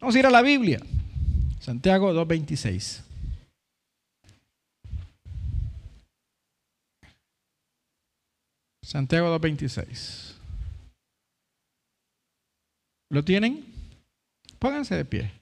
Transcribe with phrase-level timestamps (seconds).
[0.00, 0.80] Vamos a ir a la Biblia.
[1.60, 3.02] Santiago 2.26.
[8.82, 10.34] Santiago 2.26.
[13.10, 13.64] ¿Lo tienen?
[14.58, 15.32] Pónganse de pie.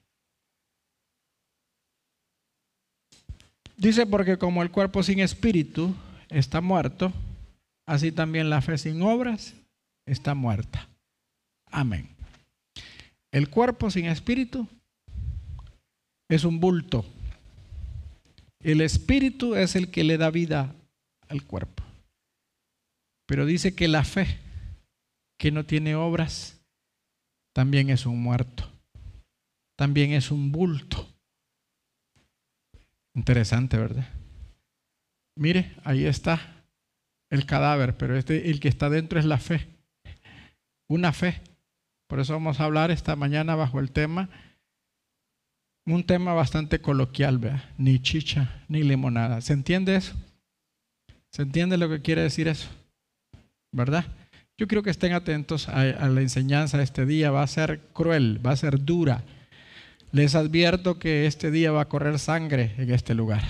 [3.76, 5.94] Dice, porque como el cuerpo sin espíritu
[6.30, 7.12] está muerto,
[7.86, 9.54] así también la fe sin obras
[10.06, 10.88] está muerta.
[11.70, 12.13] Amén.
[13.34, 14.68] El cuerpo sin espíritu
[16.28, 17.04] es un bulto.
[18.60, 20.72] El espíritu es el que le da vida
[21.26, 21.82] al cuerpo.
[23.26, 24.38] Pero dice que la fe
[25.36, 26.64] que no tiene obras
[27.52, 28.70] también es un muerto.
[29.76, 31.04] También es un bulto.
[33.16, 34.08] Interesante, ¿verdad?
[35.36, 36.64] Mire, ahí está
[37.30, 39.66] el cadáver, pero este, el que está dentro es la fe.
[40.88, 41.40] Una fe.
[42.06, 44.28] Por eso vamos a hablar esta mañana bajo el tema,
[45.86, 47.64] un tema bastante coloquial, ¿verdad?
[47.76, 49.40] Ni chicha, ni limonada.
[49.40, 50.14] ¿Se entiende eso?
[51.30, 52.68] ¿Se entiende lo que quiere decir eso?
[53.72, 54.06] ¿Verdad?
[54.56, 57.30] Yo quiero que estén atentos a, la enseñanza este día.
[57.30, 59.24] Va a ser cruel, va a ser dura.
[60.12, 63.42] Les advierto que este día va a correr sangre en este lugar.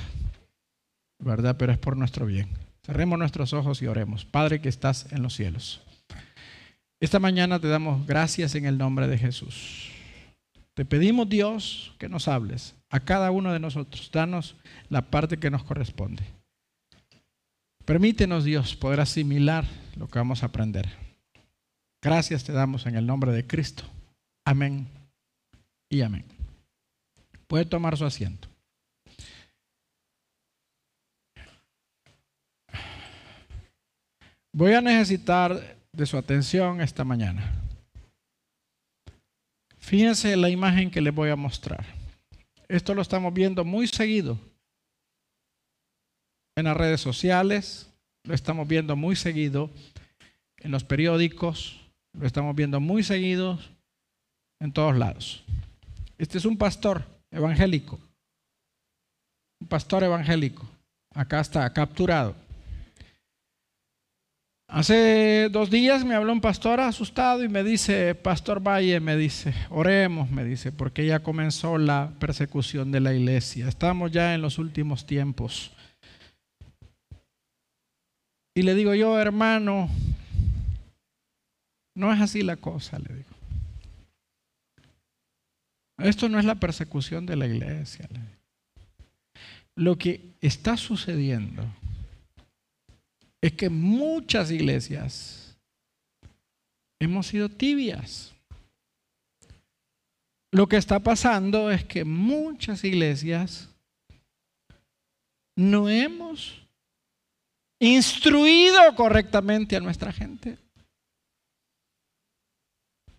[1.18, 1.56] ¿Verdad?
[1.58, 2.48] Pero es por nuestro bien.
[2.84, 4.24] Cerremos nuestros ojos y oremos.
[4.24, 5.82] Padre que estás en los cielos.
[7.00, 9.90] Esta mañana te damos gracias en el nombre de Jesús.
[10.74, 14.10] Te pedimos, Dios, que nos hables a cada uno de nosotros.
[14.12, 14.56] Danos
[14.88, 16.24] la parte que nos corresponde.
[17.84, 20.88] Permítenos, Dios, poder asimilar lo que vamos a aprender.
[22.02, 23.84] Gracias te damos en el nombre de Cristo.
[24.44, 24.86] Amén
[25.88, 26.24] y amén.
[27.46, 28.48] Puede tomar su asiento.
[34.52, 37.62] Voy a necesitar de su atención esta mañana.
[39.78, 41.84] Fíjense la imagen que les voy a mostrar.
[42.68, 44.38] Esto lo estamos viendo muy seguido
[46.56, 47.92] en las redes sociales,
[48.24, 49.70] lo estamos viendo muy seguido
[50.58, 51.80] en los periódicos,
[52.12, 53.58] lo estamos viendo muy seguido
[54.60, 55.44] en todos lados.
[56.16, 58.00] Este es un pastor evangélico,
[59.60, 60.66] un pastor evangélico.
[61.14, 62.43] Acá está capturado.
[64.66, 69.54] Hace dos días me habló un pastor asustado y me dice, Pastor Valle, me dice,
[69.70, 73.68] oremos, me dice, porque ya comenzó la persecución de la iglesia.
[73.68, 75.70] Estamos ya en los últimos tiempos.
[78.54, 79.88] Y le digo yo, hermano,
[81.94, 83.28] no es así la cosa, le digo.
[85.98, 88.08] Esto no es la persecución de la iglesia.
[89.76, 91.64] Lo que está sucediendo
[93.44, 95.54] es que muchas iglesias
[96.98, 98.32] hemos sido tibias.
[100.50, 103.68] Lo que está pasando es que muchas iglesias
[105.58, 106.66] no hemos
[107.78, 110.56] instruido correctamente a nuestra gente.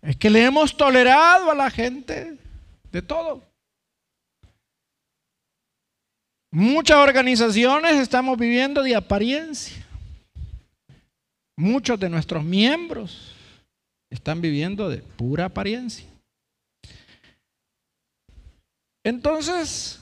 [0.02, 2.36] Es que le hemos tolerado a la gente
[2.90, 3.44] de todo.
[6.50, 9.85] Muchas organizaciones estamos viviendo de apariencia.
[11.58, 13.34] Muchos de nuestros miembros
[14.10, 16.06] están viviendo de pura apariencia.
[19.04, 20.00] Entonces,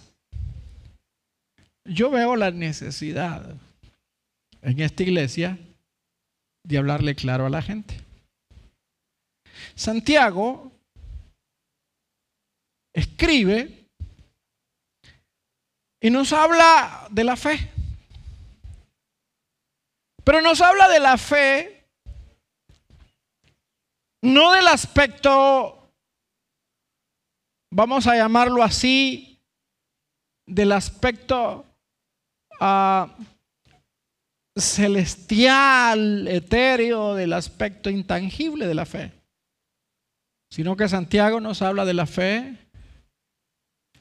[1.84, 3.54] yo veo la necesidad
[4.62, 5.58] en esta iglesia
[6.64, 8.00] de hablarle claro a la gente.
[9.74, 10.72] Santiago
[12.94, 13.86] escribe
[16.00, 17.73] y nos habla de la fe.
[20.24, 21.86] Pero nos habla de la fe,
[24.22, 25.92] no del aspecto,
[27.70, 29.38] vamos a llamarlo así,
[30.46, 31.66] del aspecto
[32.60, 33.06] uh,
[34.56, 39.12] celestial, etéreo, del aspecto intangible de la fe,
[40.50, 42.56] sino que Santiago nos habla de la fe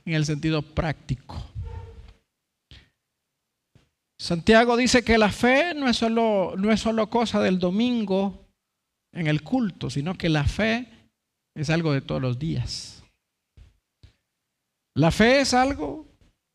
[0.06, 1.53] en el sentido práctico.
[4.24, 8.48] Santiago dice que la fe no es solo, no es solo cosa del domingo
[9.12, 10.88] en el culto, sino que la fe
[11.54, 13.04] es algo de todos los días.
[14.96, 16.08] La fe es algo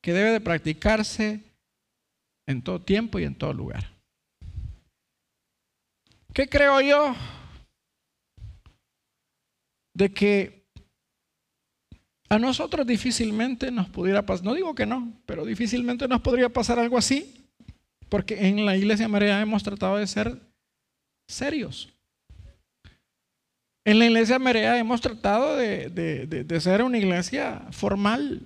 [0.02, 1.42] que debe de practicarse
[2.46, 3.84] en todo tiempo y en todo lugar.
[6.32, 7.14] ¿Qué creo yo?
[9.94, 10.64] De que
[12.30, 16.78] a nosotros difícilmente nos pudiera pasar, no digo que no, pero difícilmente nos podría pasar
[16.78, 17.37] algo así
[18.08, 20.40] porque en la iglesia María hemos tratado de ser
[21.28, 21.92] serios.
[23.84, 28.42] En la iglesia Merea hemos tratado de, de ser una iglesia formal.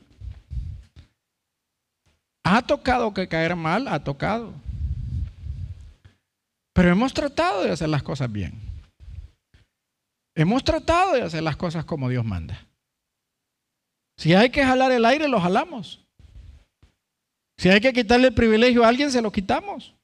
[2.45, 4.55] Ha tocado que caer mal, ha tocado.
[6.73, 8.61] Pero hemos tratado de hacer las cosas bien.
[10.35, 12.67] Hemos tratado de hacer las cosas como Dios manda.
[14.17, 16.02] Si hay que jalar el aire, lo jalamos.
[17.63, 19.95] Si hay que quitarle el privilegio a alguien, se lo quitamos.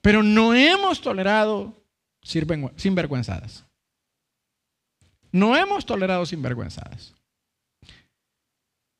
[0.00, 1.76] Pero no hemos tolerado
[2.22, 3.62] sinvergüenzadas.
[5.30, 7.12] No hemos tolerado sinvergüenzadas.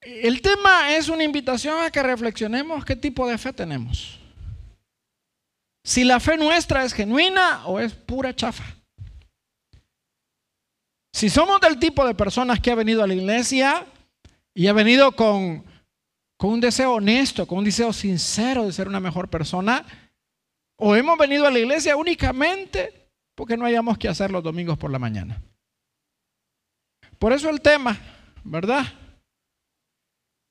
[0.02, 4.18] El tema es una invitación a que reflexionemos qué tipo de fe tenemos.
[5.82, 8.76] Si la fe nuestra es genuina o es pura chafa.
[11.14, 13.86] Si somos del tipo de personas que ha venido a la iglesia
[14.52, 15.71] y ha venido con,
[16.42, 19.86] con un deseo honesto, con un deseo sincero de ser una mejor persona,
[20.74, 24.90] o hemos venido a la iglesia únicamente porque no hayamos que hacer los domingos por
[24.90, 25.40] la mañana.
[27.20, 27.96] Por eso el tema,
[28.42, 28.84] ¿verdad?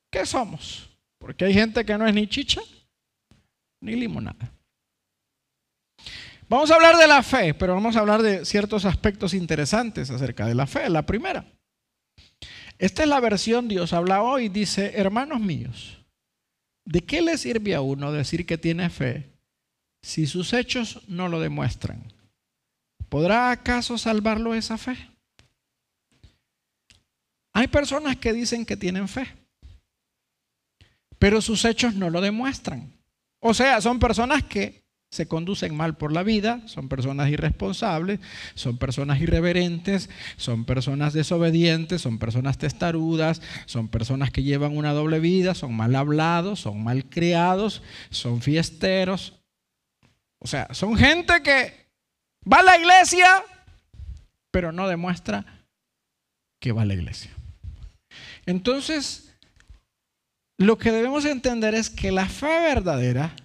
[0.10, 0.90] ¿Qué somos?
[1.18, 2.62] Porque hay gente que no es ni chicha
[3.82, 4.50] ni limonada.
[6.48, 10.46] Vamos a hablar de la fe, pero vamos a hablar de ciertos aspectos interesantes acerca
[10.46, 10.90] de la fe.
[10.90, 11.44] La primera,
[12.82, 16.00] esta es la versión Dios habla hoy, dice, hermanos míos,
[16.84, 19.30] ¿de qué le sirve a uno decir que tiene fe
[20.02, 22.12] si sus hechos no lo demuestran?
[23.08, 24.98] ¿Podrá acaso salvarlo esa fe?
[27.54, 29.28] Hay personas que dicen que tienen fe,
[31.20, 32.92] pero sus hechos no lo demuestran.
[33.42, 34.81] O sea, son personas que
[35.12, 38.22] se conducen mal por la vida, son personas irresponsables,
[38.56, 45.20] son personas irreverentes, son personas desobedientes, son personas testarudas, son personas que llevan una doble
[45.20, 49.34] vida, son mal hablados, son mal criados, son fiesteros.
[50.40, 51.90] O sea, son gente que
[52.52, 53.28] va a la iglesia,
[54.50, 55.46] pero no demuestra
[56.62, 57.32] que va a la iglesia.
[58.46, 59.36] Entonces,
[60.58, 63.36] lo que debemos entender es que la fe verdadera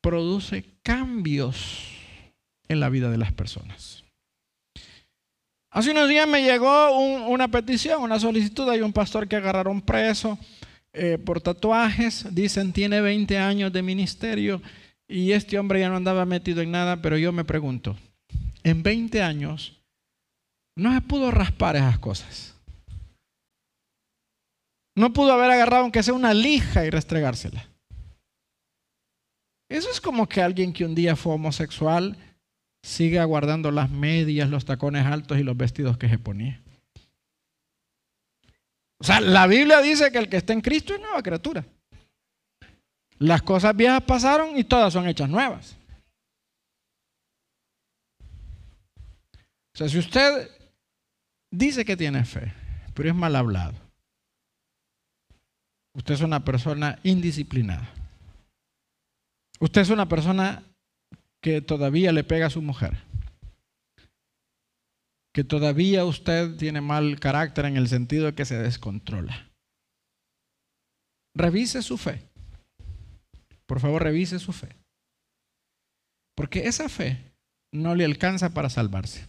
[0.00, 1.88] produce cambios
[2.68, 4.04] en la vida de las personas.
[5.70, 8.68] Hace unos días me llegó una petición, una solicitud.
[8.68, 10.38] Hay un pastor que agarraron preso
[10.92, 12.26] eh, por tatuajes.
[12.34, 14.60] Dicen tiene 20 años de ministerio
[15.08, 17.96] y este hombre ya no andaba metido en nada, pero yo me pregunto,
[18.62, 19.80] en 20 años
[20.76, 22.54] no se pudo raspar esas cosas.
[24.94, 27.71] No pudo haber agarrado aunque sea una lija y restregársela.
[29.72, 32.14] Eso es como que alguien que un día fue homosexual
[32.82, 36.60] siga guardando las medias, los tacones altos y los vestidos que se ponía.
[38.98, 41.64] O sea, la Biblia dice que el que está en Cristo es nueva criatura.
[43.16, 45.74] Las cosas viejas pasaron y todas son hechas nuevas.
[49.74, 50.50] O sea, si usted
[51.50, 52.52] dice que tiene fe,
[52.92, 53.78] pero es mal hablado,
[55.94, 58.01] usted es una persona indisciplinada.
[59.62, 60.64] Usted es una persona
[61.40, 63.04] que todavía le pega a su mujer.
[65.32, 69.48] Que todavía usted tiene mal carácter en el sentido de que se descontrola.
[71.36, 72.28] Revise su fe.
[73.66, 74.74] Por favor, revise su fe.
[76.34, 77.32] Porque esa fe
[77.72, 79.28] no le alcanza para salvarse.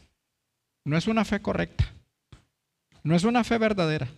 [0.84, 1.94] No es una fe correcta.
[3.04, 4.10] No es una fe verdadera.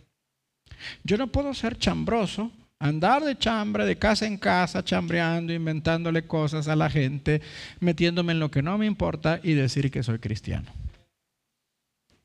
[1.04, 6.68] Yo no puedo ser chambroso Andar de chambre, de casa en casa, chambreando, inventándole cosas
[6.68, 7.42] a la gente,
[7.80, 10.72] metiéndome en lo que no me importa y decir que soy cristiano.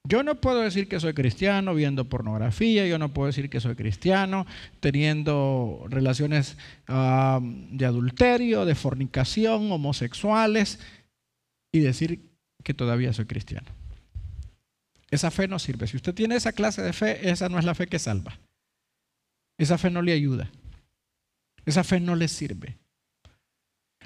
[0.05, 3.77] Yo no puedo decir que soy cristiano viendo pornografía, yo no puedo decir que soy
[3.77, 4.47] cristiano
[4.81, 6.57] teniendo relaciones
[6.89, 10.81] de adulterio, de fornicación, homosexuales
[11.71, 12.29] y decir
[12.65, 13.69] que todavía soy cristiano.
[15.11, 15.87] Esa fe no sirve.
[15.87, 18.39] Si usted tiene esa clase de fe, esa no es la fe que salva.
[19.61, 20.51] Esa fe no le ayuda.
[21.67, 22.79] Esa fe no le sirve.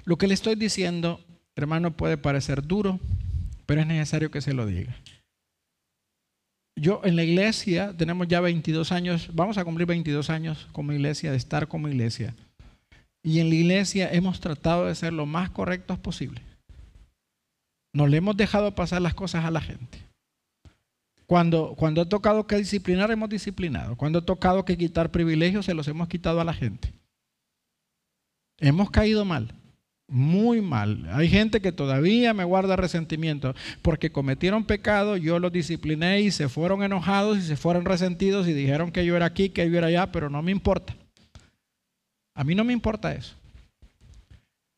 [0.05, 2.99] Lo que le estoy diciendo, hermano, puede parecer duro,
[3.65, 4.97] pero es necesario que se lo diga.
[6.77, 11.31] Yo en la iglesia tenemos ya 22 años, vamos a cumplir 22 años como iglesia,
[11.31, 12.35] de estar como iglesia.
[13.23, 16.43] Y en la iglesia hemos tratado de ser lo más correctos posible.
[17.95, 20.04] No le hemos dejado pasar las cosas a la gente.
[21.27, 23.97] Cuando, ha tocado que disciplinar, hemos disciplinado.
[23.97, 26.93] Cuando ha tocado que quitar privilegios, se los hemos quitado a la gente.
[28.59, 29.53] Hemos caído mal,
[30.07, 31.09] muy mal.
[31.13, 36.49] Hay gente que todavía me guarda resentimiento porque cometieron pecado, yo los discipliné y se
[36.49, 39.89] fueron enojados y se fueron resentidos y dijeron que yo era aquí, que yo era
[39.89, 40.95] allá, pero no me importa.
[42.35, 43.35] A mí no me importa eso.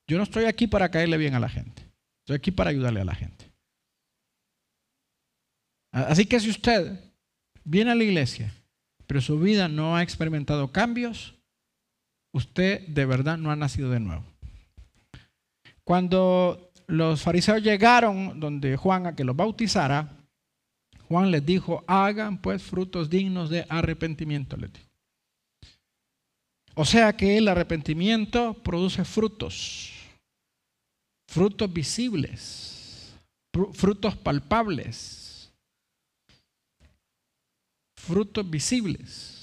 [0.07, 1.83] Yo no estoy aquí para caerle bien a la gente.
[2.21, 3.36] Estoy aquí para ayudarle a la gente.
[6.05, 7.01] Así que si usted
[7.65, 8.53] viene a la iglesia,
[9.07, 11.35] pero su vida no ha experimentado cambios,
[12.35, 14.23] usted de verdad no ha nacido de nuevo.
[15.85, 20.19] Cuando los fariseos llegaron donde Juan a que los bautizara,
[21.09, 24.59] Juan les dijo, hagan pues frutos dignos de arrepentimiento.
[26.75, 29.95] O sea que el arrepentimiento produce frutos,
[31.27, 33.15] frutos visibles,
[33.73, 35.36] frutos palpables,
[38.07, 39.37] frutos visibles.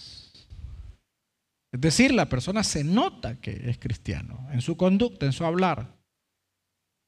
[1.71, 5.97] Es decir, la persona se nota que es cristiano en su conducta, en su hablar.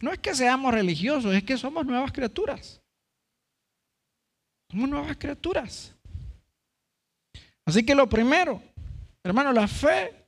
[0.02, 2.82] No es que seamos religiosos, es que somos nuevas criaturas.
[4.72, 5.96] Somos nuevas criaturas.
[7.66, 8.62] Así que lo primero,
[9.24, 10.28] hermano, la fe,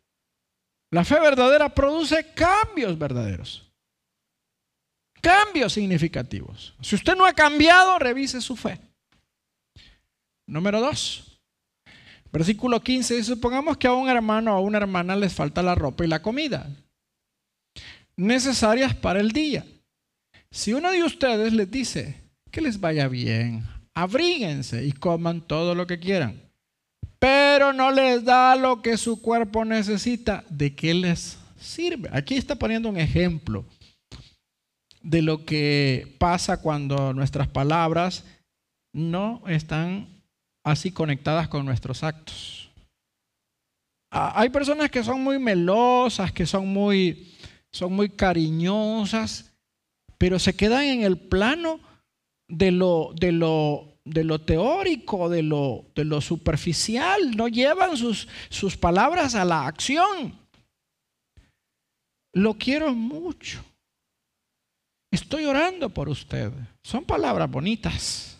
[0.91, 3.67] la fe verdadera produce cambios verdaderos.
[5.21, 6.75] Cambios significativos.
[6.81, 8.79] Si usted no ha cambiado, revise su fe.
[10.47, 11.39] Número dos,
[12.31, 16.05] versículo 15, supongamos que a un hermano o a una hermana les falta la ropa
[16.05, 16.67] y la comida
[18.17, 19.65] necesarias para el día.
[20.51, 23.63] Si uno de ustedes les dice que les vaya bien,
[23.93, 26.41] abríguense y coman todo lo que quieran,
[27.19, 32.09] pero no les da lo que su cuerpo necesita, ¿de qué les sirve?
[32.11, 33.65] Aquí está poniendo un ejemplo
[35.01, 38.25] de lo que pasa cuando nuestras palabras
[38.93, 40.16] no están
[40.71, 42.69] así conectadas con nuestros actos.
[44.11, 47.33] Ah, hay personas que son muy melosas, que son muy,
[47.71, 49.53] son muy cariñosas,
[50.17, 51.79] pero se quedan en el plano
[52.49, 58.27] de lo, de lo, de lo teórico, de lo, de lo superficial, no llevan sus,
[58.49, 60.37] sus palabras a la acción.
[62.33, 63.63] Lo quiero mucho.
[65.11, 66.51] Estoy orando por usted.
[66.83, 68.36] Son palabras bonitas.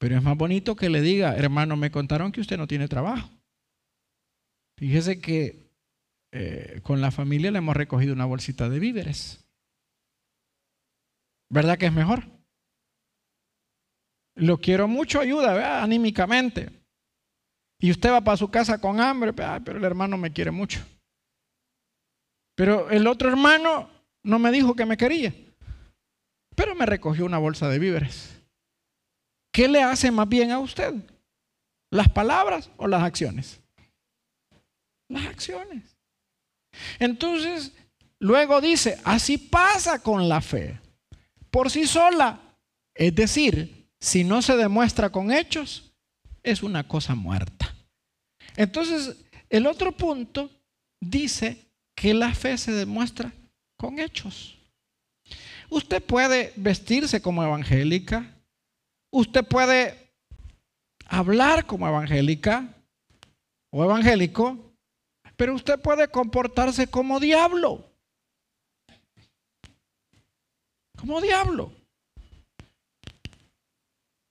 [0.00, 3.28] Pero es más bonito que le diga, hermano, me contaron que usted no tiene trabajo.
[4.78, 5.70] Fíjese que
[6.32, 9.44] eh, con la familia le hemos recogido una bolsita de víveres.
[11.50, 12.24] ¿Verdad que es mejor?
[14.36, 16.70] Lo quiero mucho, ayuda, anímicamente.
[17.78, 20.80] Y usted va para su casa con hambre, pero el hermano me quiere mucho.
[22.56, 23.90] Pero el otro hermano
[24.22, 25.34] no me dijo que me quería,
[26.56, 28.39] pero me recogió una bolsa de víveres.
[29.52, 30.94] ¿Qué le hace más bien a usted?
[31.90, 33.60] ¿Las palabras o las acciones?
[35.08, 35.82] Las acciones.
[36.98, 37.72] Entonces,
[38.20, 40.78] luego dice, así pasa con la fe.
[41.50, 42.40] Por sí sola.
[42.94, 45.92] Es decir, si no se demuestra con hechos,
[46.42, 47.74] es una cosa muerta.
[48.56, 49.16] Entonces,
[49.48, 50.50] el otro punto
[51.00, 53.32] dice que la fe se demuestra
[53.76, 54.56] con hechos.
[55.68, 58.26] Usted puede vestirse como evangélica,
[59.10, 60.12] usted puede
[61.06, 62.74] hablar como evangélica
[63.70, 64.74] o evangélico,
[65.36, 67.90] pero usted puede comportarse como diablo.
[70.96, 71.72] Como diablo.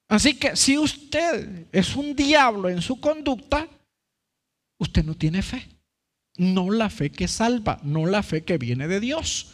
[0.07, 3.67] Así que si usted es un diablo en su conducta,
[4.79, 5.67] usted no tiene fe.
[6.37, 9.51] No la fe que salva, no la fe que viene de Dios.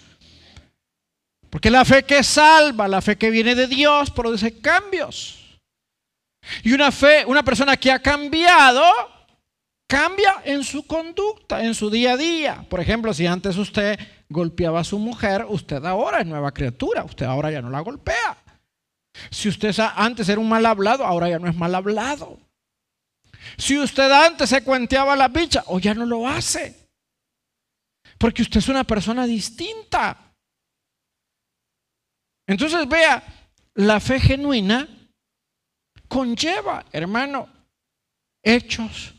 [1.49, 5.59] Porque la fe que salva, la fe que viene de Dios, produce cambios.
[6.63, 8.83] Y una fe, una persona que ha cambiado,
[9.87, 12.65] cambia en su conducta, en su día a día.
[12.69, 13.99] Por ejemplo, si antes usted
[14.29, 18.37] golpeaba a su mujer, usted ahora es nueva criatura, usted ahora ya no la golpea.
[19.29, 22.39] Si usted antes era un mal hablado, ahora ya no es mal hablado.
[23.57, 26.89] Si usted antes se cuenteaba la bicha, o ya no lo hace.
[28.17, 30.24] Porque usted es una persona distinta.
[32.47, 33.23] Entonces vea,
[33.75, 34.87] la fe genuina
[36.07, 37.47] conlleva, hermano,
[38.43, 39.13] hechos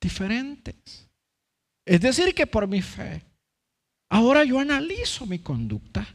[0.00, 1.08] diferentes.
[1.84, 3.22] Es decir, que por mi fe,
[4.10, 6.06] ahora yo analizo mi conducta.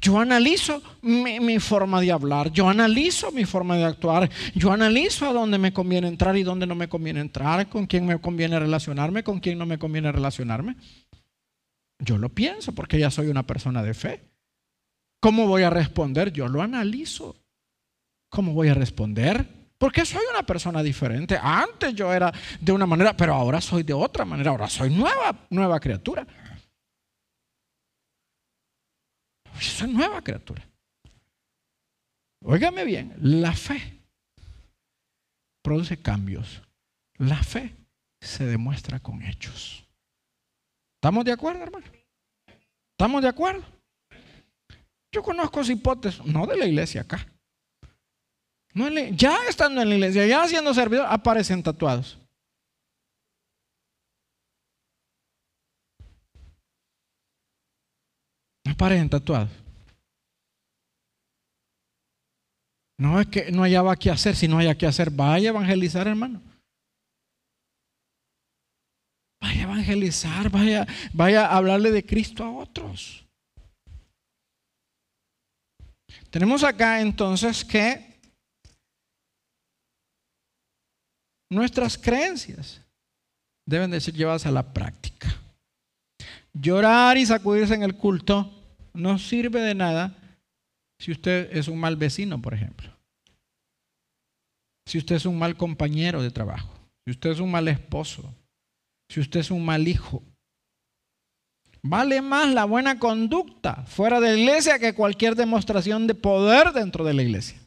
[0.00, 5.32] Yo analizo mi, forma de hablar, yo analizo mi forma de actuar, yo analizo a
[5.32, 9.22] dónde me conviene entrar y dónde no me conviene entrar, con quién me conviene relacionarme,
[9.22, 10.76] con quién no me conviene relacionarme.
[11.98, 14.35] Yo lo pienso porque ya soy una persona de fe.
[15.26, 16.32] ¿Cómo voy a responder?
[16.32, 17.34] Yo lo analizo.
[18.28, 19.44] ¿Cómo voy a responder?
[19.76, 21.36] Porque soy una persona diferente.
[21.42, 24.52] Antes yo era de una manera, pero ahora soy de otra manera.
[24.52, 26.24] Ahora soy nueva, nueva criatura.
[29.58, 30.64] Soy nueva criatura.
[32.44, 33.98] Óigame bien, la fe
[35.60, 36.62] produce cambios.
[37.14, 37.74] La fe
[38.20, 39.88] se demuestra con hechos.
[40.98, 41.86] ¿Estamos de acuerdo, hermano?
[42.92, 43.75] ¿Estamos de acuerdo?
[45.12, 47.26] Yo conozco hipótesis, no de la iglesia acá,
[49.16, 52.18] ya estando en la iglesia, ya siendo servidor, aparecen tatuados.
[58.68, 59.50] Aparecen tatuados.
[62.98, 66.06] No es que no haya qué hacer, si no haya que hacer, vaya a evangelizar,
[66.06, 66.42] hermano.
[69.40, 73.25] Vaya a evangelizar, vaya, vaya a hablarle de Cristo a otros.
[76.30, 78.18] Tenemos acá entonces que
[81.50, 82.80] nuestras creencias
[83.66, 85.28] deben de ser llevadas a la práctica.
[86.52, 88.52] Llorar y sacudirse en el culto
[88.94, 90.16] no sirve de nada
[90.98, 92.90] si usted es un mal vecino, por ejemplo.
[94.88, 96.72] Si usted es un mal compañero de trabajo.
[97.04, 98.34] Si usted es un mal esposo.
[99.10, 100.22] Si usted es un mal hijo.
[101.88, 107.04] Vale más la buena conducta fuera de la iglesia que cualquier demostración de poder dentro
[107.04, 107.60] de la iglesia.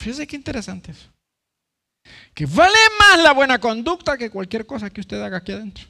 [0.00, 1.08] Fíjese qué interesante eso.
[2.34, 5.84] Que vale más la buena conducta que cualquier cosa que usted haga aquí adentro.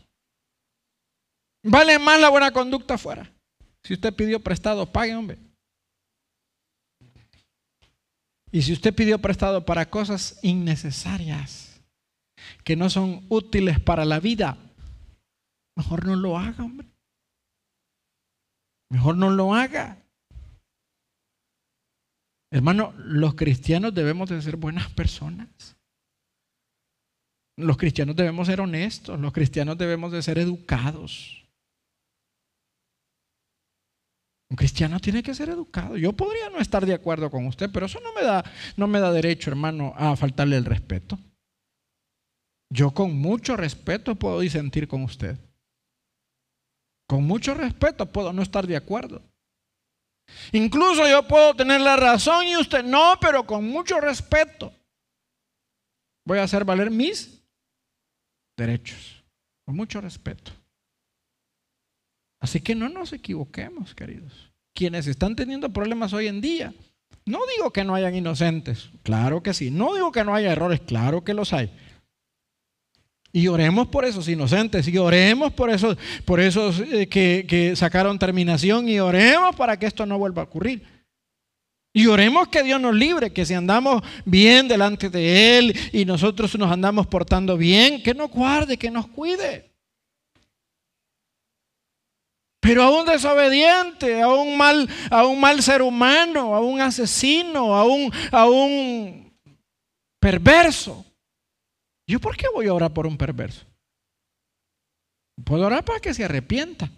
[1.65, 3.33] Vale más la buena conducta afuera.
[3.83, 5.39] Si usted pidió prestado, pague, hombre.
[8.53, 11.81] Y si usted pidió prestado para cosas innecesarias,
[12.63, 14.59] que no son útiles para la vida,
[15.77, 16.89] mejor no lo haga, hombre.
[18.91, 19.99] Mejor no lo haga.
[22.53, 25.77] Hermano, los cristianos debemos de ser buenas personas.
[27.57, 31.45] Los cristianos debemos ser honestos, los cristianos debemos de ser educados.
[34.51, 35.97] Un cristiano tiene que ser educado.
[35.97, 38.45] Yo podría no estar de acuerdo con usted, pero eso no me da,
[38.77, 41.19] no me da derecho, hermano, a faltarle el respeto.
[42.71, 45.39] Yo con mucho respeto puedo disentir con usted.
[47.15, 49.23] Con mucho respeto puedo no estar de acuerdo.
[50.51, 54.73] Incluso yo puedo tener la razón y usted no, pero con mucho respeto
[56.25, 57.41] voy a hacer valer mis
[58.57, 59.23] derechos.
[59.65, 60.51] Con mucho respeto.
[62.41, 64.51] Así que no nos equivoquemos, queridos.
[64.75, 66.75] Quienes están teniendo problemas hoy en día,
[67.27, 69.71] no digo que no hayan inocentes, claro que sí.
[69.71, 71.71] No digo que no haya errores, claro que los hay.
[73.37, 78.17] Y oremos por esos inocentes, y oremos por esos, por esos eh, que, que sacaron
[78.17, 80.85] terminación, y oremos para que esto no vuelva a ocurrir.
[81.93, 86.57] Y oremos que Dios nos libre, que si andamos bien delante de Él y nosotros
[86.57, 89.69] nos andamos portando bien, que nos guarde, que nos cuide.
[92.61, 97.75] Pero a un desobediente, a un mal, a un mal ser humano, a un asesino,
[97.75, 99.37] a un, a un
[100.21, 101.05] perverso.
[102.07, 103.65] ¿Yo por qué voy a orar por un perverso?
[105.45, 106.91] Puedo orar para que se arrepienta.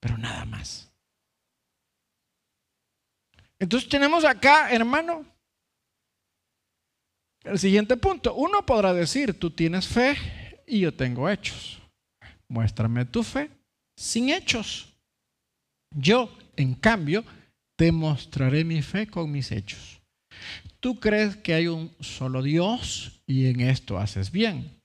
[0.00, 0.90] Pero nada más.
[3.58, 5.24] Entonces tenemos acá, hermano,
[7.44, 8.34] el siguiente punto.
[8.34, 10.16] Uno podrá decir, tú tienes fe
[10.66, 11.80] y yo tengo hechos.
[12.48, 13.50] Muéstrame tu fe
[13.96, 14.92] sin hechos.
[15.96, 17.24] Yo, en cambio,
[17.78, 20.00] demostraré mi fe con mis hechos.
[20.84, 24.82] Tú crees que hay un solo Dios y en esto haces bien.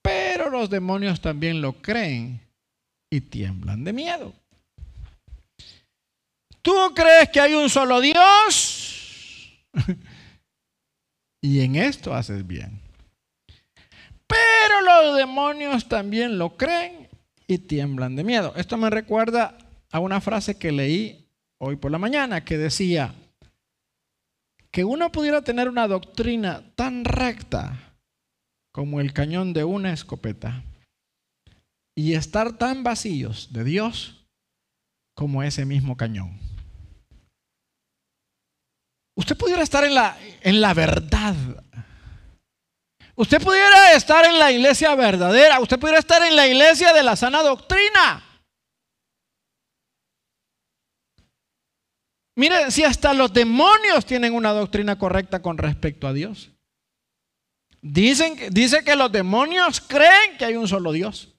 [0.00, 2.40] Pero los demonios también lo creen
[3.10, 4.32] y tiemblan de miedo.
[6.62, 9.60] Tú crees que hay un solo Dios
[11.42, 12.80] y en esto haces bien.
[14.28, 17.08] Pero los demonios también lo creen
[17.48, 18.52] y tiemblan de miedo.
[18.54, 19.58] Esto me recuerda
[19.90, 21.28] a una frase que leí
[21.58, 23.16] hoy por la mañana que decía
[24.72, 27.94] que uno pudiera tener una doctrina tan recta
[28.72, 30.62] como el cañón de una escopeta
[31.96, 34.26] y estar tan vacíos de Dios
[35.16, 36.38] como ese mismo cañón.
[39.16, 41.34] Usted pudiera estar en la, en la verdad,
[43.18, 47.16] Usted pudiera estar en la iglesia verdadera, usted pudiera estar en la iglesia de la
[47.16, 48.22] sana doctrina.
[52.38, 56.52] Mire, si hasta los demonios tienen una doctrina correcta con respecto a Dios.
[57.82, 61.34] Dicen, dice que los demonios creen que hay un solo Dios.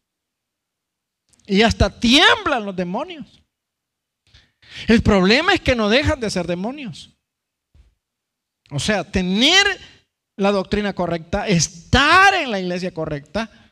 [1.46, 3.42] Y hasta tiemblan los demonios.
[4.90, 7.18] El problema es que no dejan de ser demonios.
[8.70, 9.66] O sea, tener
[10.36, 13.72] la doctrina correcta, estar en la iglesia correcta,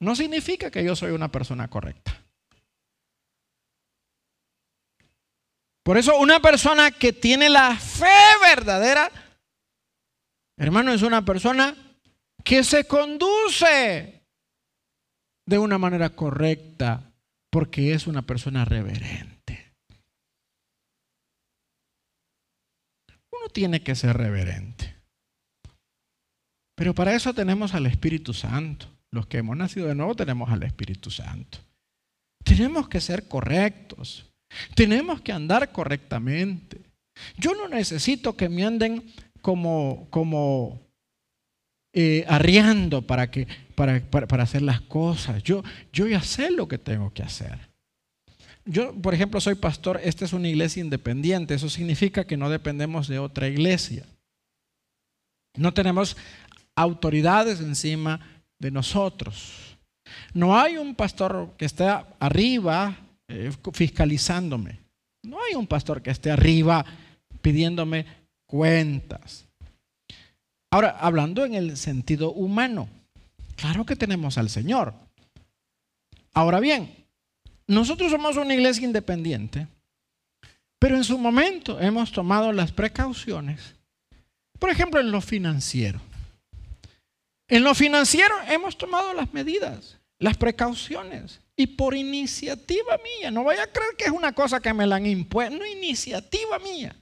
[0.00, 2.13] no significa que yo soy una persona correcta.
[5.84, 8.06] Por eso una persona que tiene la fe
[8.42, 9.10] verdadera,
[10.58, 11.76] hermano, es una persona
[12.42, 14.26] que se conduce
[15.46, 17.12] de una manera correcta,
[17.50, 19.34] porque es una persona reverente.
[23.54, 24.96] tiene que ser reverente.
[26.76, 28.88] Pero para eso tenemos al Espíritu Santo.
[29.10, 31.58] Los que hemos nacido de nuevo tenemos al Espíritu Santo.
[32.44, 34.33] Tenemos que ser correctos.
[34.74, 36.80] Tenemos que andar correctamente.
[37.38, 39.02] Yo no necesito que me anden
[39.40, 40.80] como, como
[41.92, 45.42] eh, arriando para, que, para, para, hacer las cosas.
[45.42, 47.58] Yo, yo ya sé lo que tengo que hacer.
[48.64, 53.08] Yo, por ejemplo, soy pastor, esta es una iglesia independiente, eso significa que no dependemos
[53.08, 54.06] de otra iglesia.
[55.56, 56.16] No tenemos
[56.74, 58.20] autoridades encima
[58.58, 59.76] de nosotros.
[60.32, 61.84] No hay un pastor que esté
[62.18, 62.96] arriba
[63.28, 64.80] eh, fiscalizándome.
[65.22, 66.84] No hay un pastor que esté arriba
[67.40, 68.06] pidiéndome
[68.46, 69.46] cuentas.
[70.70, 72.88] Ahora, hablando en el sentido humano,
[73.56, 74.94] claro que tenemos al Señor.
[76.32, 76.92] Ahora bien,
[77.66, 79.68] nosotros somos una iglesia independiente,
[80.78, 83.74] pero en su momento hemos tomado las precauciones,
[84.58, 86.00] por ejemplo, en lo financiero.
[87.48, 93.64] En lo financiero hemos tomado las medidas, las precauciones, y por iniciativa mía, no vaya
[93.64, 96.96] a creer que es una cosa que me la han impuesto, no iniciativa mía,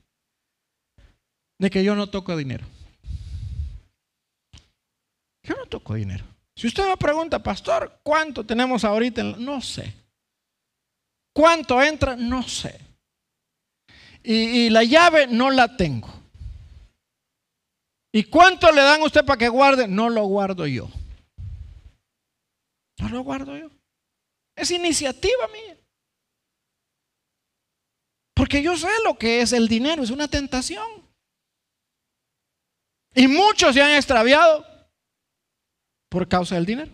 [1.59, 2.67] de que yo no toco dinero.
[5.45, 6.25] Yo no toco dinero.
[6.55, 9.23] Si usted me pregunta, pastor, ¿cuánto tenemos ahorita?
[9.23, 9.93] No sé.
[11.33, 12.15] ¿Cuánto entra?
[12.15, 12.79] No sé.
[14.23, 16.09] Y, la llave no la tengo.
[18.13, 19.89] ¿Y cuánto le dan a usted para que guarde?
[19.89, 20.89] No lo guardo yo.
[22.99, 23.71] No lo guardo yo.
[24.63, 25.77] Es iniciativa mía.
[28.33, 30.87] Porque yo sé lo que es el dinero, es una tentación.
[33.13, 34.65] Y muchos se han extraviado
[36.09, 36.93] por causa del dinero.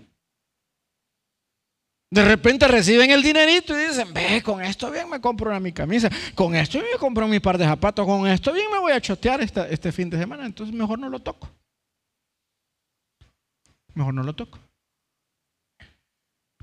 [2.10, 5.74] De repente reciben el dinerito y dicen, ve, con esto bien me compro una mi
[5.74, 8.92] camisa, con esto bien me compro mi par de zapatos, con esto bien me voy
[8.92, 11.50] a chotear este fin de semana, entonces mejor no lo toco.
[13.92, 14.58] Mejor no lo toco.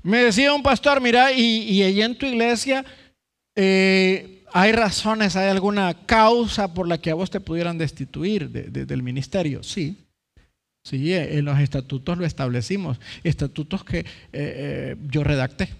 [0.06, 2.84] Me decía un pastor, mira, y, y allí en tu iglesia
[3.56, 9.02] eh, hay razones, hay alguna causa por la que a vos te pudieran destituir del
[9.02, 9.62] ministerio.
[9.62, 9.96] Sí,
[10.84, 15.70] Sí, en los estatutos lo establecimos, estatutos que eh, eh, yo redacté.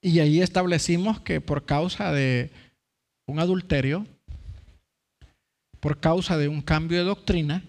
[0.00, 2.50] Y ahí establecimos que por causa de
[3.26, 4.06] un adulterio,
[5.80, 7.62] por causa de un cambio de doctrina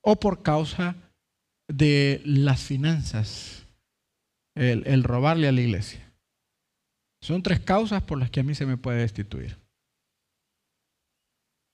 [0.00, 1.07] o por causa de
[1.68, 3.66] las finanzas,
[4.54, 6.12] el, el robarle a la iglesia.
[7.20, 9.58] Son tres causas por las que a mí se me puede destituir.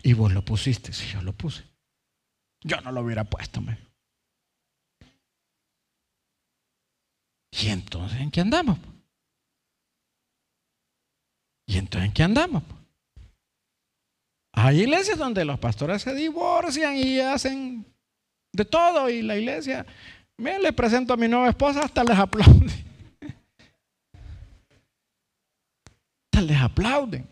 [0.02, 1.64] Y vos lo pusiste, sí, yo lo puse.
[2.62, 3.60] Yo no lo hubiera puesto.
[3.60, 3.78] Me.
[7.52, 8.78] ¿Y entonces en qué andamos?
[11.66, 12.62] ¿Y entonces en qué andamos?
[14.52, 17.86] Hay iglesias donde los pastores se divorcian y hacen
[18.54, 19.84] de todo y la iglesia,
[20.38, 22.72] me le presento a mi nueva esposa, hasta les aplaude.
[26.32, 27.26] Hasta les aplauden.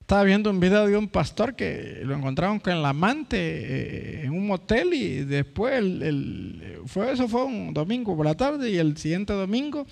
[0.00, 4.30] Estaba viendo un video de un pastor que lo encontraron con la amante eh, en
[4.30, 8.96] un motel y después el, fue, eso fue un domingo por la tarde y el
[8.96, 9.84] siguiente domingo,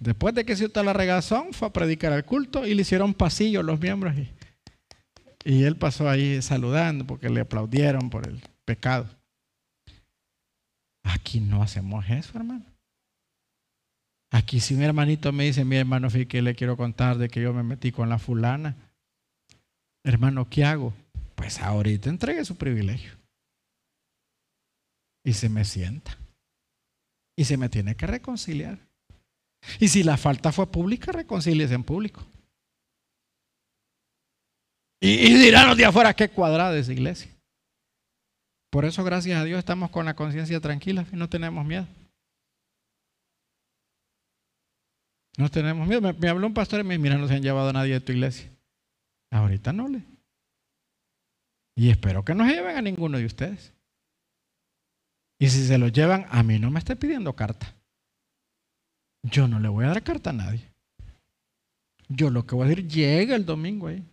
[0.00, 3.12] después de que se hizo la regazón, fue a predicar al culto y le hicieron
[3.12, 4.30] pasillo los miembros y,
[5.44, 9.08] y él pasó ahí saludando porque le aplaudieron por el pecado.
[11.04, 12.64] Aquí no hacemos eso, hermano.
[14.32, 17.40] Aquí si mi hermanito me dice, mi hermano, fíjate que le quiero contar de que
[17.40, 18.76] yo me metí con la fulana
[20.04, 20.94] hermano, ¿qué hago?
[21.34, 23.12] Pues ahorita entregue su privilegio.
[25.24, 26.16] Y se me sienta.
[27.36, 28.78] Y se me tiene que reconciliar.
[29.80, 32.24] Y si la falta fue pública, reconcíliese en público.
[35.00, 37.30] Y, dirán los de afuera, qué cuadrada esa iglesia.
[38.74, 41.86] Por eso, gracias a Dios, estamos con la conciencia tranquila y no tenemos miedo.
[45.38, 46.00] No tenemos miedo.
[46.00, 48.00] Me, habló un pastor y me dijo, mira, no se han llevado a nadie de
[48.00, 48.50] tu iglesia.
[49.30, 50.02] Ahorita no le.
[51.76, 53.72] Y espero que no se lleven a ninguno de ustedes.
[55.38, 57.76] Y si se lo llevan, a mí no me esté pidiendo carta.
[59.22, 60.68] Yo no le voy a dar carta a nadie.
[62.08, 64.04] Yo lo que voy a decir, llega el domingo ahí.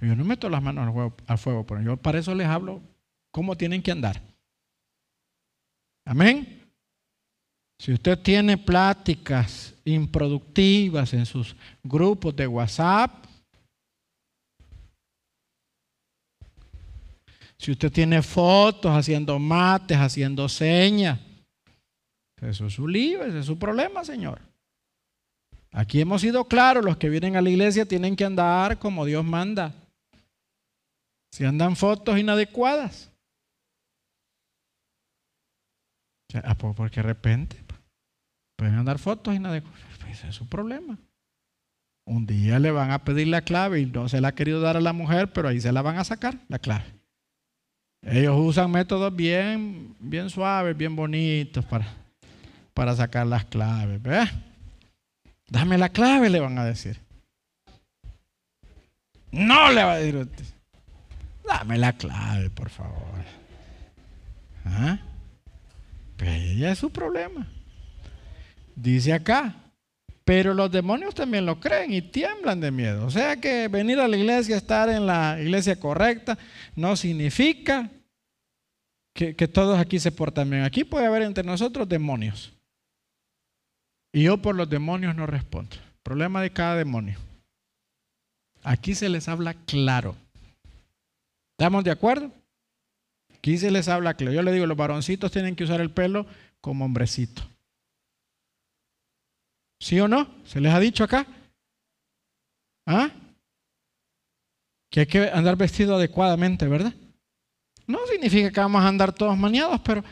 [0.00, 2.82] Yo no meto las manos al fuego, pero yo para eso les hablo
[3.30, 4.20] cómo tienen que andar.
[6.04, 6.62] Amén.
[7.78, 13.24] Si usted tiene pláticas improductivas en sus grupos de WhatsApp,
[17.58, 21.18] si usted tiene fotos haciendo mates, haciendo señas,
[22.40, 24.40] eso es su lío, ese es su problema, Señor.
[25.72, 29.24] Aquí hemos sido claros, los que vienen a la iglesia tienen que andar como Dios
[29.24, 29.74] manda.
[31.36, 33.12] Si andan fotos inadecuadas.
[36.74, 37.62] Porque de repente
[38.56, 39.78] pueden andar fotos inadecuadas.
[40.00, 40.96] Pues, ese es su problema.
[42.06, 44.78] Un día le van a pedir la clave y no se la ha querido dar
[44.78, 46.86] a la mujer, pero ahí se la van a sacar, la clave.
[48.00, 51.86] Ellos usan métodos bien, bien suaves, bien bonitos para,
[52.72, 54.00] para sacar las claves.
[55.48, 56.98] Dame la clave, le van a decir.
[59.30, 60.55] No le va a decir usted.
[61.46, 63.24] Dame la clave, por favor.
[64.64, 64.98] ¿Ah?
[66.16, 67.46] Pero ella es su problema.
[68.74, 69.54] Dice acá,
[70.24, 73.06] pero los demonios también lo creen y tiemblan de miedo.
[73.06, 76.36] O sea que venir a la iglesia, estar en la iglesia correcta,
[76.74, 77.90] no significa
[79.14, 80.64] que, todos aquí se portan bien.
[80.64, 82.52] Aquí puede haber entre nosotros demonios.
[84.12, 85.76] Y yo por los demonios no respondo.
[86.02, 87.18] Problema de cada demonio.
[88.62, 90.16] Aquí se les habla claro.
[91.58, 92.30] ¿Estamos de acuerdo?
[93.34, 94.34] Aquí se les habla claro.
[94.34, 96.26] Yo le digo, los varoncitos tienen que usar el pelo
[96.60, 97.42] como hombrecito.
[99.80, 100.28] ¿Sí o no?
[100.44, 101.26] ¿Se les ha dicho acá?
[102.86, 103.10] ¿Ah?
[104.90, 106.92] Que hay que andar vestido adecuadamente, ¿verdad?
[107.86, 110.04] No significa que vamos a andar todos maniados, pero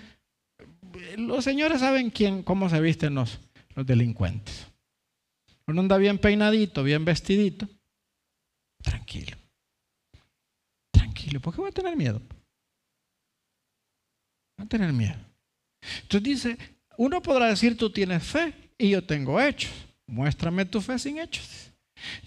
[1.18, 3.38] los señores saben quién, cómo se visten los,
[3.74, 4.66] los delincuentes.
[5.66, 7.68] Uno anda bien peinadito, bien vestidito.
[8.82, 9.36] Tranquilo.
[11.40, 12.20] ¿Por qué voy a tener miedo?
[14.56, 15.18] A tener miedo.
[16.02, 16.58] Entonces dice,
[16.96, 19.72] uno podrá decir, tú tienes fe, y yo tengo hechos.
[20.06, 21.70] Muéstrame tu fe sin hechos.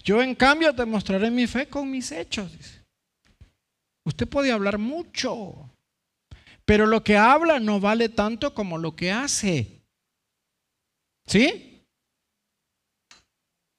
[0.02, 2.50] Yo en cambio te mostraré mi fe con mis hechos.
[4.04, 5.70] Usted puede hablar mucho,
[6.64, 9.82] pero lo que habla no vale tanto como lo que hace.
[11.26, 11.84] ¿Sí?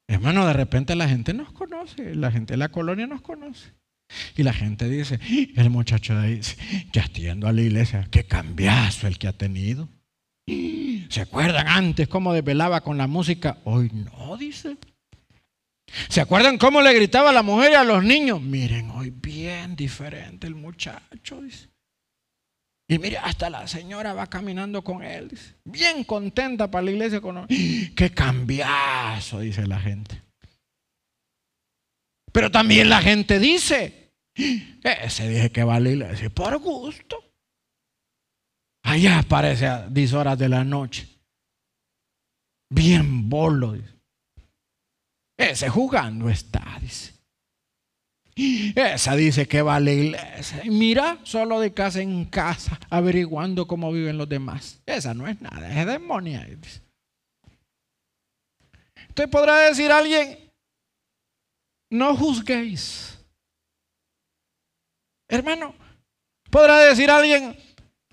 [0.08, 3.79] Hermano, de repente la gente nos conoce, la gente de la colonia nos conoce.
[4.36, 5.20] Y la gente dice,
[5.56, 6.42] el muchacho de ahí,
[6.92, 9.90] ya estoy yendo a la iglesia, qué cambiazo el que ha tenido.
[11.10, 13.58] ¿Se acuerdan antes cómo desvelaba con la música?
[13.66, 14.78] Hoy no, dice.
[16.08, 18.42] ¿Se acuerdan cómo le gritaba a la mujer y a los niños?
[18.42, 21.70] Miren, hoy bien diferente el muchacho, dice.
[22.88, 25.30] Y mire, hasta la señora va caminando con él.
[25.64, 29.42] Bien contenta para la iglesia con ¡Qué cambiazo!
[29.42, 30.24] dice la gente.
[32.32, 33.99] Pero también la gente dice,
[34.84, 37.24] ese dije que va a la iglesia por gusto.
[38.84, 41.08] Allá aparece a 10 horas de la noche.
[42.70, 43.76] Bien bolo.
[45.38, 47.14] Ese jugando está, dice.
[48.76, 50.64] Esa dice que va a la iglesia.
[50.66, 54.82] Mira, solo de casa en casa, averiguando cómo viven los demás.
[54.86, 56.48] Esa no es nada, es demonia.
[59.10, 60.52] Usted podrá decir alguien,
[61.92, 63.19] no juzguéis.
[65.30, 65.74] Hermano,
[66.50, 67.56] podrá decir alguien,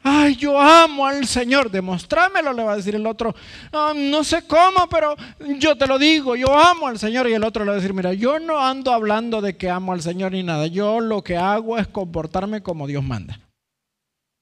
[0.08, 1.68] Ay, yo amo al Señor.
[1.68, 3.34] Demostrámelo, le va a decir el otro.
[3.72, 5.16] Ah, no sé cómo, pero
[5.58, 6.36] yo te lo digo.
[6.36, 7.28] Yo amo al Señor.
[7.28, 9.92] Y el otro le va a decir, mira, yo no ando hablando de que amo
[9.92, 10.68] al Señor ni nada.
[10.68, 13.40] Yo lo que hago es comportarme como Dios manda.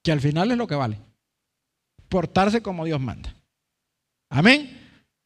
[0.02, 0.98] Que al final es lo que vale.
[2.10, 3.34] Portarse como Dios manda.
[4.28, 4.83] Amén.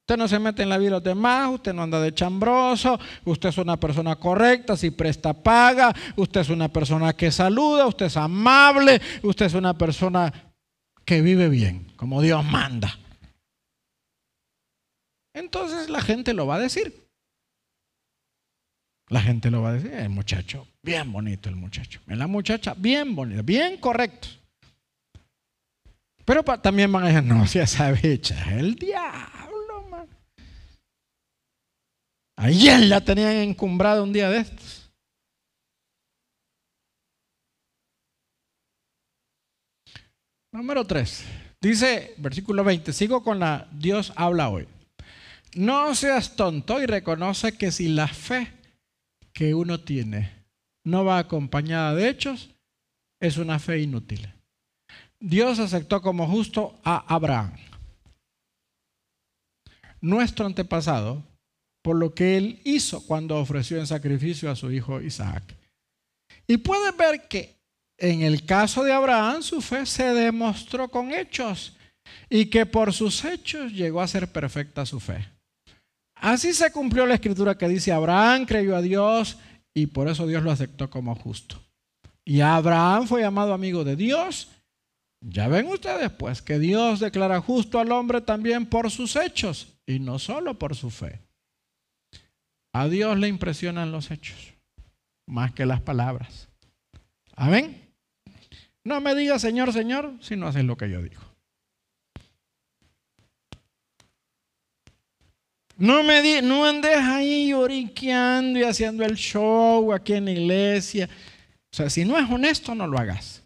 [0.08, 2.98] Usted no se mete en la vida de los demás, usted no anda de chambroso,
[3.26, 8.06] usted es una persona correcta, si presta paga, usted es una persona que saluda, usted
[8.06, 10.32] es amable, usted es una persona
[11.04, 12.98] que vive bien, como Dios manda.
[15.34, 17.06] Entonces la gente lo va a decir.
[19.10, 22.00] La gente lo va a decir, el muchacho, bien bonito el muchacho.
[22.06, 24.28] La muchacha, bien bonita, bien correcto.
[26.24, 29.47] Pero también van a decir, no, si esa bicha es el diablo.
[32.40, 34.92] Ayer la tenían encumbrada un día de estos.
[40.52, 41.24] Número 3.
[41.60, 44.68] Dice, versículo 20, sigo con la Dios habla hoy.
[45.56, 48.52] No seas tonto y reconoce que si la fe
[49.32, 50.46] que uno tiene
[50.84, 52.50] no va acompañada de hechos,
[53.20, 54.32] es una fe inútil.
[55.18, 57.56] Dios aceptó como justo a Abraham,
[60.00, 61.24] nuestro antepasado,
[61.82, 65.42] por lo que él hizo cuando ofreció en sacrificio a su hijo Isaac.
[66.46, 67.56] Y pueden ver que
[67.98, 71.76] en el caso de Abraham su fe se demostró con hechos
[72.30, 75.28] y que por sus hechos llegó a ser perfecta su fe.
[76.14, 79.38] Así se cumplió la escritura que dice Abraham creyó a Dios
[79.74, 81.60] y por eso Dios lo aceptó como justo.
[82.24, 84.48] Y Abraham fue llamado amigo de Dios.
[85.20, 89.98] Ya ven ustedes pues que Dios declara justo al hombre también por sus hechos y
[89.98, 91.20] no solo por su fe.
[92.78, 94.54] A Dios le impresionan los hechos
[95.26, 96.48] más que las palabras.
[97.34, 97.90] Amén.
[98.84, 101.20] No me digas Señor, Señor, si no haces lo que yo digo.
[105.76, 111.08] No me di, no andes ahí lloriqueando y haciendo el show aquí en la iglesia.
[111.72, 113.42] O sea, si no es honesto, no lo hagas.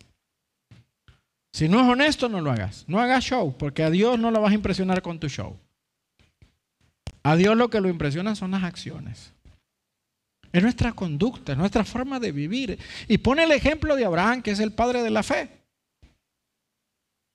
[1.54, 2.84] Si no es honesto, no lo hagas.
[2.86, 5.58] No hagas show, porque a Dios no lo vas a impresionar con tu show.
[7.22, 9.32] A Dios lo que lo impresiona son las acciones.
[10.52, 12.78] Es nuestra conducta, es nuestra forma de vivir.
[13.08, 15.48] Y pone el ejemplo de Abraham, que es el padre de la fe.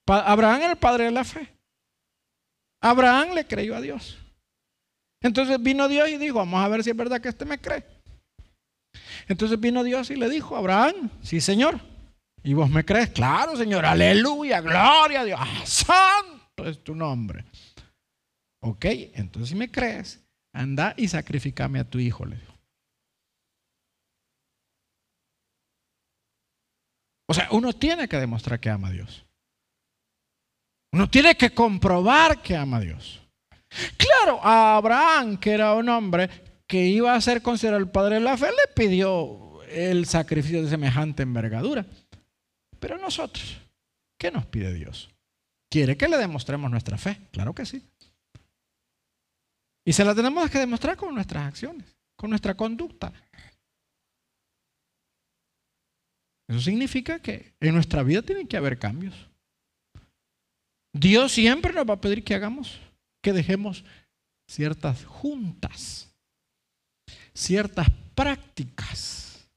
[0.05, 1.49] Abraham era el padre de la fe.
[2.81, 4.17] Abraham le creyó a Dios.
[5.21, 7.83] Entonces vino Dios y dijo, vamos a ver si es verdad que este me cree.
[9.27, 11.79] Entonces vino Dios y le dijo, Abraham, sí Señor.
[12.43, 13.09] ¿Y vos me crees?
[13.09, 15.39] Claro, Señor, aleluya, gloria a Dios.
[15.41, 17.43] Ah, santo es tu nombre.
[18.67, 20.19] Ok, entonces si me crees,
[20.51, 22.53] anda y sacrificame a tu hijo, le dijo.
[27.29, 29.25] O sea, uno tiene que demostrar que ama a Dios.
[30.91, 33.21] Uno tiene que comprobar que ama a Dios.
[33.95, 36.29] Claro, a Abraham, que era un hombre
[36.67, 40.69] que iba a ser considerado el padre de la fe, le pidió el sacrificio de
[40.69, 41.85] semejante envergadura.
[42.81, 43.61] Pero nosotros,
[44.17, 45.09] ¿qué nos pide Dios?
[45.69, 47.21] ¿Quiere que le demostremos nuestra fe?
[47.31, 47.81] Claro que sí.
[49.87, 53.13] Y se la tenemos que demostrar con nuestras acciones, con nuestra conducta.
[56.45, 59.15] Eso significa que en nuestra vida tienen que haber cambios.
[60.91, 62.77] Dios siempre nos va a pedir que hagamos,
[63.23, 63.85] que dejemos
[64.45, 66.13] ciertas juntas,
[67.33, 69.47] ciertas prácticas,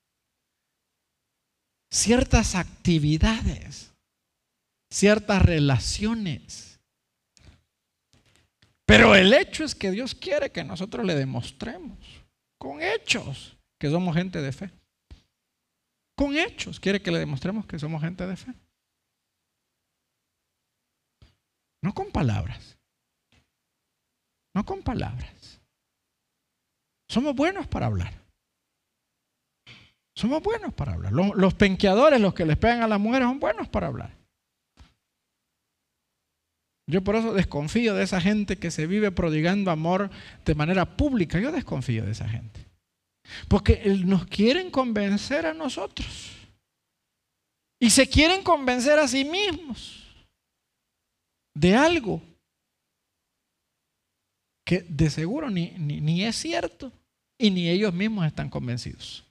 [1.91, 3.93] ciertas actividades,
[4.93, 6.70] ciertas relaciones.
[8.91, 11.97] Pero el hecho es que Dios quiere que nosotros le demostremos
[12.59, 14.73] con hechos que somos gente de fe.
[16.17, 16.81] Con hechos.
[16.81, 18.53] Quiere que le demostremos que somos gente de fe.
[21.85, 22.77] No con palabras.
[24.57, 25.61] No con palabras.
[27.09, 28.13] Somos buenos para hablar.
[30.17, 31.13] Somos buenos para hablar.
[31.13, 34.20] Los, penqueadores, los que les pegan a las mujeres, son buenos para hablar.
[36.91, 40.11] Yo por eso desconfío de esa gente que se vive prodigando amor
[40.45, 41.41] de manera pública.
[41.41, 42.67] Yo desconfío de esa gente.
[43.49, 46.33] Porque nos quieren convencer a nosotros.
[47.81, 50.05] Y se quieren convencer a sí mismos
[51.55, 52.23] de algo
[54.65, 56.93] que de seguro ni, ni, es cierto
[57.39, 59.25] y ni ellos mismos están convencidos.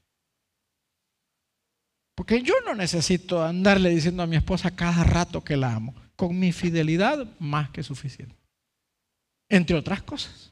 [2.16, 5.96] Porque yo no necesito andarle diciendo a mi esposa cada rato que la amo.
[6.20, 8.36] Con mi fidelidad más que suficiente.
[9.48, 10.52] Entre otras cosas.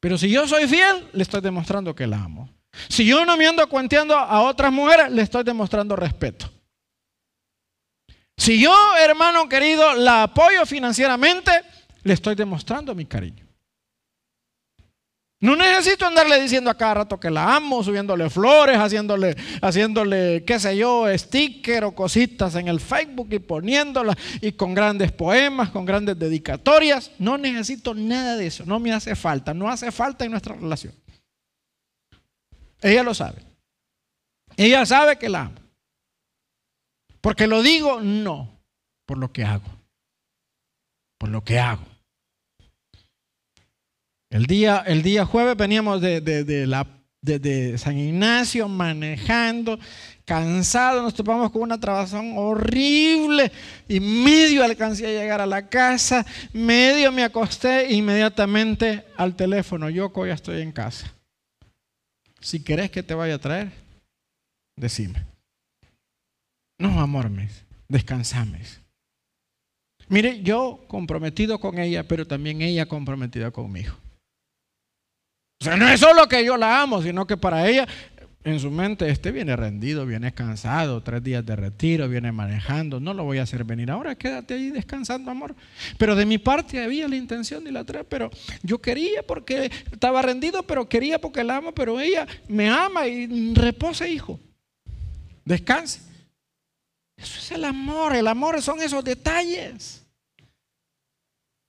[0.00, 2.48] Pero si yo soy fiel, le estoy demostrando que la amo.
[2.88, 6.50] Si yo no me ando cuenteando a otras mujeres, le estoy demostrando respeto.
[8.34, 11.52] Si yo, hermano querido, la apoyo financieramente,
[12.02, 13.41] le estoy demostrando mi cariño.
[15.42, 20.60] No necesito andarle diciendo a cada rato que la amo, subiéndole flores, haciéndole, haciéndole, qué
[20.60, 25.84] sé yo, sticker o cositas en el Facebook y poniéndolas y con grandes poemas, con
[25.84, 27.10] grandes dedicatorias.
[27.18, 30.94] No necesito nada de eso, no me hace falta, no hace falta en nuestra relación.
[32.80, 33.42] Ella lo sabe.
[34.56, 35.56] Ella sabe que la amo.
[37.20, 38.60] Porque lo digo, no,
[39.06, 39.66] por lo que hago.
[41.18, 41.91] Por lo que hago.
[44.32, 46.86] El día, el día jueves veníamos de, la,
[47.20, 49.78] de, San Ignacio manejando,
[50.24, 53.52] cansados, nos topamos con una trabazón horrible
[53.86, 60.10] y medio alcancé a llegar a la casa, medio me acosté inmediatamente al teléfono, yo
[60.24, 61.12] ya estoy en casa.
[62.40, 63.70] Si querés que te vaya a traer,
[64.76, 65.26] decime.
[66.78, 67.30] No, amor,
[67.86, 68.80] descansames.
[70.08, 73.92] Mire, yo comprometido con ella, pero también ella comprometida conmigo.
[75.62, 77.86] O sea, no es solo que yo la amo, sino que para ella,
[78.42, 83.14] en su mente, este viene rendido, viene cansado, tres días de retiro, viene manejando, no
[83.14, 85.54] lo voy a hacer venir ahora, quédate ahí descansando, amor.
[85.98, 88.28] Pero de mi parte había la intención de la tres, pero
[88.64, 93.54] yo quería porque estaba rendido, pero quería porque la amo, pero ella me ama y
[93.54, 94.40] repose, hijo.
[95.44, 96.00] Descanse.
[97.16, 100.04] Eso es el amor, el amor son esos detalles.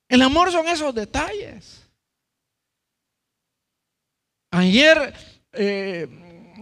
[0.10, 1.82] El amor son esos detalles.
[4.54, 5.12] Ayer
[5.54, 6.08] eh,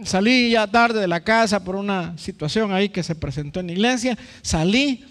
[0.02, 3.72] salí ya tarde de la casa por una situación ahí que se presentó en la
[3.72, 4.16] iglesia.
[4.40, 5.04] Salí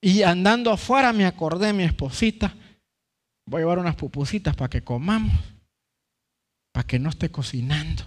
[0.00, 2.54] y andando afuera me acordé de mi esposita.
[3.46, 5.32] Voy a llevar unas pupusitas para que comamos.
[6.70, 8.04] para que no esté cocinando.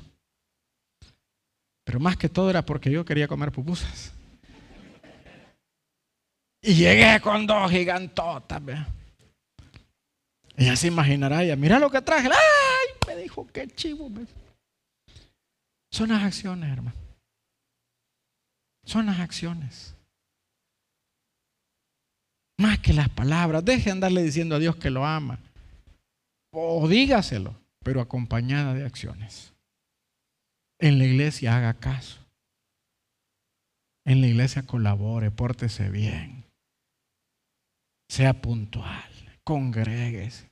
[1.84, 4.14] Pero más que todo era porque yo quería comer pupusas.
[6.62, 8.62] Y llegué con dos gigantotas.
[10.56, 12.30] Y ya se imaginará ella, mira lo que traje.
[12.30, 12.81] ¡Ay!
[13.16, 14.09] Dijo, qué chivo.
[15.91, 16.97] Son las acciones, hermano.
[18.86, 19.95] Son las acciones.
[22.57, 23.66] Más que las palabras.
[23.66, 25.39] Deje de andarle diciendo a Dios que lo ama.
[26.51, 29.53] O dígaselo, pero acompañada de acciones.
[30.80, 32.20] En la iglesia haga caso.
[34.05, 36.43] En la iglesia colabore, pórtese bien.
[38.09, 39.09] Sea puntual,
[39.43, 40.51] congréguese.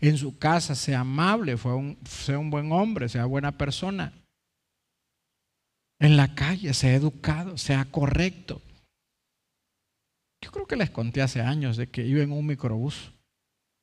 [0.00, 4.12] En su casa sea amable, sea un buen hombre, sea buena persona.
[6.00, 8.60] En la calle sea educado, sea correcto.
[10.42, 13.12] Yo creo que les conté hace años de que iba en un microbús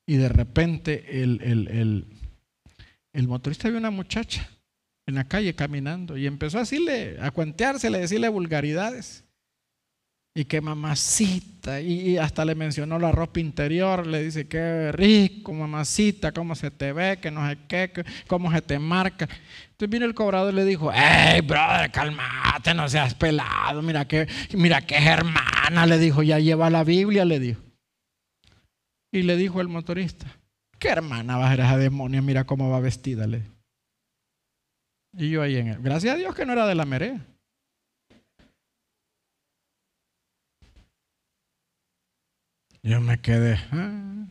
[0.06, 2.06] y de repente el, el,
[3.14, 4.50] el, motorista vio una muchacha
[5.08, 9.24] en la calle caminando y empezó a decirle, a cuenteársele, a decirle vulgaridades.
[10.36, 16.32] Y que mamacita, y hasta le mencionó la ropa interior, le dice que rico, mamacita,
[16.32, 17.91] cómo se te ve, que no sé qué,
[18.27, 19.27] cómo se te marca.
[19.71, 24.27] Entonces vino el cobrador y le dijo, hey, brother, calmate, no seas pelado, mira que,
[24.53, 27.61] mira que hermana, le dijo, ya lleva la Biblia, le dijo.
[29.11, 30.27] Y le dijo el motorista,
[30.77, 32.21] ¿qué hermana va a ser esa demonia?
[32.21, 33.43] Mira cómo va vestida, le
[35.17, 37.25] Y yo ahí en él, gracias a Dios que no era de la merea.
[42.82, 44.27] Yo me quedé, ah,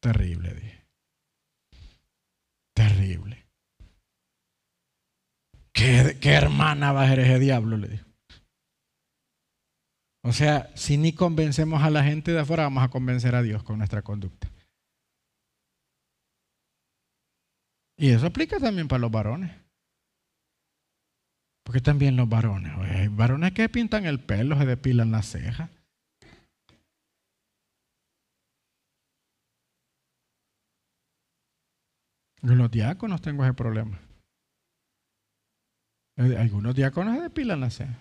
[0.00, 0.86] terrible, dije.
[2.74, 3.46] Terrible.
[5.72, 7.76] ¿Qué, ¿Qué, hermana va a ser ese diablo?
[7.76, 8.06] Le dijo.
[10.24, 13.62] O sea, si ni convencemos a la gente de afuera, vamos a convencer a Dios
[13.62, 14.48] con nuestra conducta.
[17.96, 19.50] Y eso aplica también para los varones.
[21.64, 25.70] Porque también los varones, hay varones que pintan el pelo, se depilan las cejas.
[32.42, 33.98] Los diáconos tengo ese problema.
[36.16, 37.96] Algunos diáconos se depilan las cejas.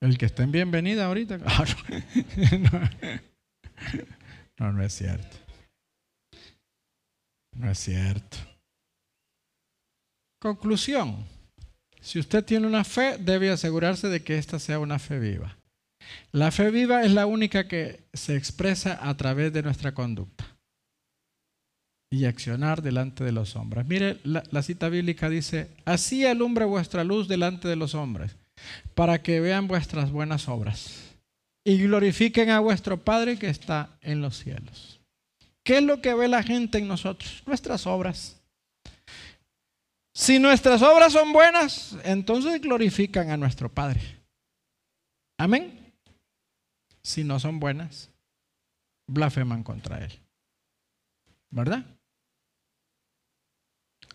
[0.00, 1.38] El que esté en bienvenida ahorita.
[4.58, 5.36] no, no es cierto.
[7.52, 8.36] No es cierto.
[10.40, 11.24] Conclusión.
[12.00, 15.56] Si usted tiene una fe, debe asegurarse de que ésta sea una fe viva.
[16.32, 20.53] La fe viva es la única que se expresa a través de nuestra conducta
[22.10, 23.86] y accionar delante de los hombres.
[23.86, 28.36] Mire, la, cita bíblica dice, así alumbre vuestra luz delante de los hombres,
[28.94, 31.16] para que vean vuestras buenas obras
[31.64, 35.00] y glorifiquen a vuestro Padre que está en los cielos.
[35.64, 37.42] ¿Qué es lo que ve la gente en nosotros?
[37.46, 38.40] Nuestras obras.
[40.14, 44.00] Si nuestras obras son buenas, entonces glorifican a nuestro Padre.
[45.38, 45.92] Amén.
[47.02, 48.10] Si no son buenas,
[49.08, 50.23] blasfeman contra Él.
[51.54, 51.86] ¿Verdad?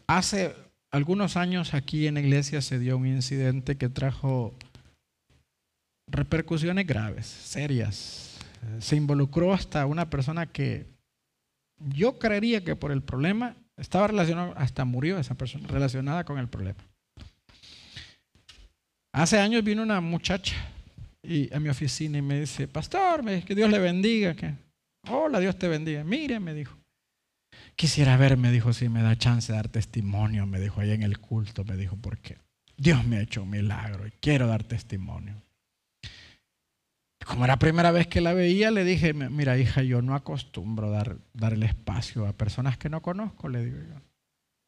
[0.07, 0.53] Hace
[0.91, 4.53] algunos años aquí en la iglesia se dio un incidente que trajo
[6.07, 8.39] repercusiones graves, serias.
[8.79, 10.87] Se involucró hasta una persona que
[11.77, 16.49] yo creería que por el problema estaba relacionado, hasta murió esa persona relacionada con el
[16.49, 16.83] problema.
[19.13, 20.57] Hace años vino una muchacha
[21.23, 24.35] y a mi oficina y me dice, pastor, que Dios le bendiga.
[25.07, 26.03] Hola, Dios te bendiga.
[26.03, 26.78] Mire, me dijo,
[27.79, 31.01] Quisiera ver, me dijo, si me da chance de dar testimonio, me dijo ahí en
[31.01, 32.37] el culto, me dijo, porque
[32.75, 35.41] Dios me ha hecho un milagro y quiero dar testimonio.
[37.25, 40.91] Como era la primera vez que la veía, le dije, mira hija, yo no acostumbro
[40.91, 44.01] dar, dar el espacio a personas que no conozco, le digo yo.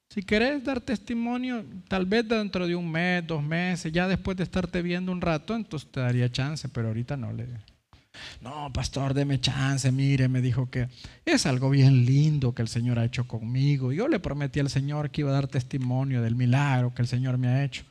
[0.10, 4.44] Si querés dar testimonio, tal vez dentro de un mes, dos meses, ya después de
[4.44, 7.60] estarte viendo un rato, entonces te daría chance, pero ahorita no le digo.
[8.42, 10.88] No, pastor, deme chance, mire, me dijo que
[11.26, 13.92] es algo bien lindo que el Señor ha hecho conmigo.
[13.92, 17.38] Yo le prometí al Señor que iba a dar testimonio del milagro que el Señor
[17.38, 17.84] me ha hecho.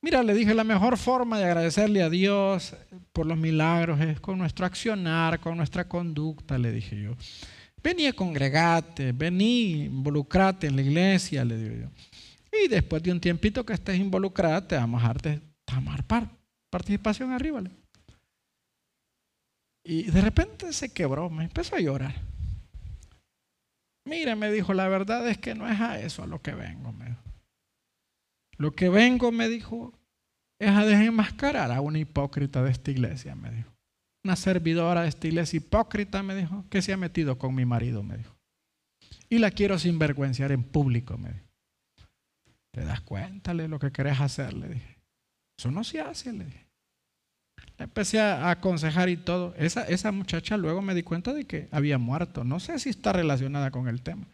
[0.00, 2.76] Mira, le dije, la mejor forma de agradecerle a Dios
[3.12, 7.16] por los milagros es con nuestro accionar, con nuestra conducta, le dije yo.
[7.82, 11.90] Vení a congregarte, vení, involucrate en la iglesia, le digo yo.
[12.64, 16.28] Y después de un tiempito que estés involucrada, te vamos a dar,
[16.70, 17.62] participación arriba.
[19.88, 22.14] Y de repente se quebró, me empezó a llorar.
[24.04, 26.92] Mire, me dijo, la verdad es que no es a eso a lo que vengo.
[26.92, 27.16] Me
[28.58, 29.94] Lo que vengo, me dijo,
[30.60, 33.72] es a desenmascarar a una hipócrita de esta iglesia, me dijo.
[34.24, 38.02] Una servidora de esta iglesia hipócrita, me dijo, que se ha metido con mi marido,
[38.02, 38.36] me dijo.
[39.30, 41.48] Y la quiero sinvergüenciar en público, me dijo.
[42.74, 44.52] ¿Te das cuenta de lo que querés hacer?
[44.52, 44.98] Le dije.
[45.58, 46.67] Eso no se hace, le dije.
[47.78, 49.54] Empecé a aconsejar y todo.
[49.56, 52.44] Esa, esa muchacha luego me di cuenta de que había muerto.
[52.44, 54.26] No sé si está relacionada con el tema.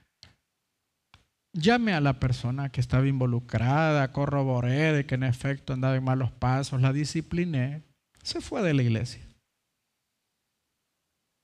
[1.53, 6.33] Llame a la persona que estaba involucrada, corroboré de que en efecto andaba en malos
[6.33, 7.83] pasos, la discipliné,
[8.23, 9.23] se fue de la iglesia.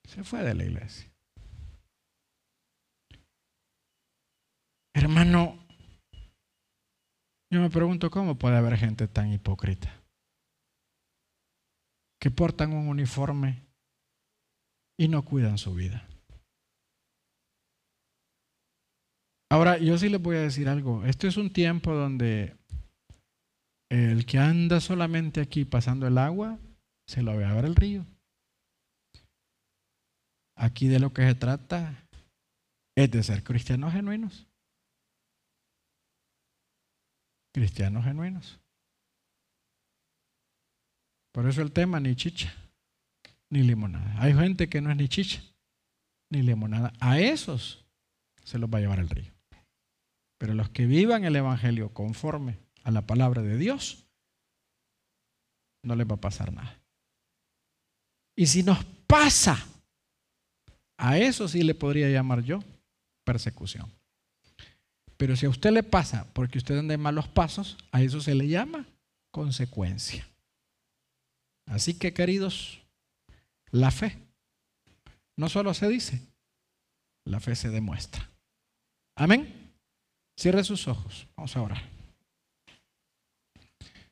[0.09, 1.09] Se fue de la iglesia.
[4.93, 5.65] Hermano,
[7.53, 10.01] yo me pregunto cómo puede haber gente tan hipócrita
[12.21, 13.67] que portan un uniforme
[14.99, 16.07] y no cuidan su vida.
[19.51, 21.05] Ahora, yo sí les voy a decir algo.
[21.07, 22.57] Esto es un tiempo donde
[23.91, 26.59] el que anda solamente aquí pasando el agua,
[27.09, 28.07] se lo ve a ver el río.
[30.57, 32.07] Aquí de lo que se trata
[32.97, 34.47] es de ser cristianos genuinos.
[37.53, 38.60] Cristianos genuinos.
[41.33, 42.53] Por eso el tema ni chicha,
[43.49, 44.21] ni limonada.
[44.21, 45.43] Hay gente que no es ni chicha,
[46.31, 46.93] ni limonada.
[47.01, 47.85] A esos
[48.45, 49.33] se los va a llevar el río.
[50.39, 54.07] Pero los que vivan el Evangelio conforme a la palabra de Dios,
[55.83, 56.81] no les va a pasar nada.
[58.37, 59.63] Y si nos pasa,
[60.97, 62.61] a eso sí le podría llamar yo
[63.25, 63.91] persecución.
[65.17, 68.35] Pero si a usted le pasa porque usted anda en malos pasos, a eso se
[68.35, 68.87] le llama
[69.31, 70.27] consecuencia.
[71.71, 72.81] Así que, queridos,
[73.71, 74.19] la fe
[75.37, 76.21] no solo se dice,
[77.25, 78.29] la fe se demuestra.
[79.15, 79.73] Amén.
[80.37, 81.29] Cierre sus ojos.
[81.37, 82.00] Vamos a orar.